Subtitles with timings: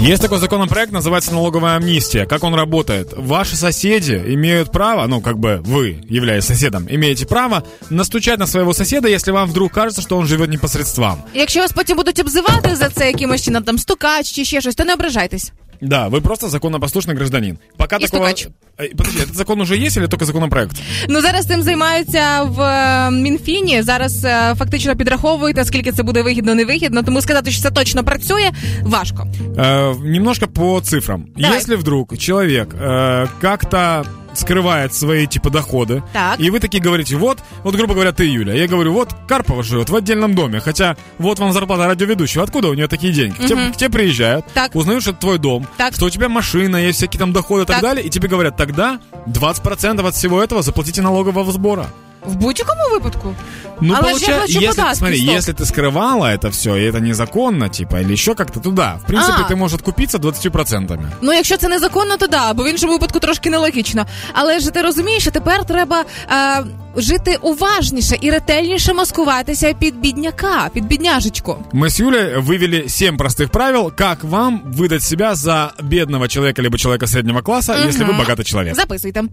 [0.00, 2.24] Есть такой законопроект, называется налоговая амнистия.
[2.24, 3.08] Как он работает?
[3.16, 8.72] Ваши соседи имеют право, ну, как бы вы, являясь соседом, имеете право настучать на своего
[8.72, 11.24] соседа, если вам вдруг кажется, что он живет непосредством.
[11.34, 14.84] Якщо вас потім будуть обзивати за це якимось чином, там стукач чи ще щось, то
[14.84, 15.52] не ображайтесь.
[15.81, 17.57] Да, вы просто законопослушный гражданин.
[17.77, 18.29] Пока И такого...
[18.29, 18.47] стукач.
[18.77, 20.77] Э, Подожди, этот закон уже есть или только законопроект?
[21.09, 23.81] Ну зараз цим займаються в е, Мінфіні.
[23.81, 27.03] Зараз е, фактично підраховують, наскільки це буде вигідно, невигідно.
[27.03, 28.51] Тому сказати, що це точно працює,
[28.81, 29.27] важко.
[29.55, 31.25] Э, немножко по цифрам.
[31.37, 31.57] Давай.
[31.57, 36.38] Если вдруг человек э, как-то скрывает свои типа доходы, Так.
[36.38, 39.90] и вы такие говорите, вот, вот грубо говоря, ты, Юля, я говорю, вот Карпова живет
[39.90, 43.34] в отдельном доме, хотя вот вам зарплата радиоведущего, откуда у нее такие деньги?
[43.36, 44.74] К, тебе, к тебе приезжают, Так.
[44.74, 45.94] узнают, что это твой дом, Так.
[45.94, 47.82] что у тебя машина, есть всякие там доходы и так, Так.
[47.82, 51.86] далее, и тебе говорят, тогда 20% от всего этого заплатите налогового сбора.
[52.27, 53.35] В будь-якому випадку.
[53.81, 55.35] Ну, Але ж я получается, плачу если, податки, смотри, стоп.
[55.35, 59.43] если ты скрывала это все, и это незаконно, типа, или еще как-то туда, в принципе,
[59.45, 59.51] А.
[59.51, 60.99] ты можешь откупиться 20%.
[61.21, 64.05] Ну, якщо це незаконно, то да, бо в іншому випадку трошки нелогічно.
[64.33, 66.63] Але ж ти розумієш, що тепер треба е,
[66.95, 71.57] жити уважніше і ретельніше маскуватися під бідняка, під бідняжечку.
[71.73, 76.77] Мы с Юлей вывели 7 простых правил, как вам выдать себя за бедного человека либо
[76.77, 78.75] человека среднего класса, если вы богатый человек.
[78.75, 79.23] Записуйте.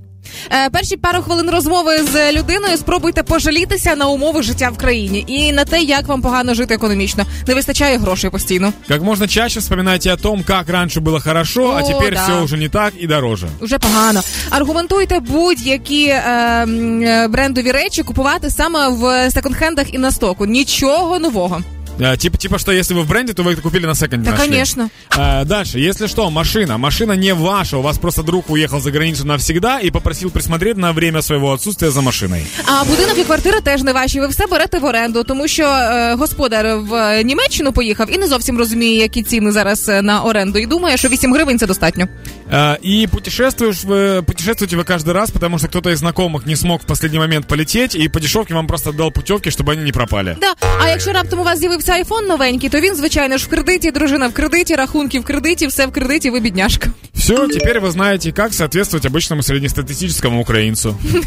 [0.52, 5.52] Е, перші пару хвилин розмови з людиною спробуйте пожалітися на умови життя в країні і
[5.52, 7.24] на те, як вам погано жити економічно.
[7.46, 8.72] Не вистачає грошей постійно.
[8.88, 12.22] Как можно чаще вспоминайте о том, как раньше было хорошо, а О, теперь да.
[12.22, 13.48] все уже не так и дороже.
[13.60, 14.20] Уже погано.
[14.50, 16.22] Аргументуйте будь-які е,
[16.62, 20.46] м, е, брендові речі купувати саме в секонд-хендах і на стоку.
[20.46, 21.62] Нічого нового.
[22.02, 24.24] А, типа, типа, что если вы в бренде, то вы это купили на секонде.
[24.24, 24.48] Да, нашли.
[24.48, 24.90] конечно.
[25.10, 26.78] А, дальше, если что, машина.
[26.78, 27.76] Машина не ваша.
[27.76, 31.90] У вас просто друг уехал за границу навсегда и попросил присмотреть на время своего отсутствия
[31.90, 32.46] за машиной.
[32.66, 34.20] А будинок і квартира теж не ваші.
[34.20, 38.58] Ви все берете в оренду, тому що е, господар в Німеччину поїхав і не зовсім
[38.58, 40.58] розуміє, які ціни зараз е, на оренду.
[40.58, 42.08] І думає, що 8 гривень це достатньо.
[42.52, 46.82] А, И путешествуешь вы, путешествуете вы каждый раз, потому что кто-то из знакомых не смог
[46.82, 50.36] в последний момент полететь, и по дешевке вам просто дал путевки, чтобы они не пропали.
[50.40, 50.54] Да.
[50.82, 54.28] А якщо раптом у вас з'явився айфон новенький, то він, звичайно ж, в кредиті, дружина
[54.28, 56.90] в кредиті, рахунки в кредиті, все в кредиті, ви бідняшка.
[57.14, 60.96] Все, теперь вы знаете, как соответствовать обычному среднестатистическому украинцу.